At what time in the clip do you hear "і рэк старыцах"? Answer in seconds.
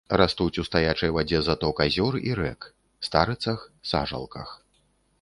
2.31-3.59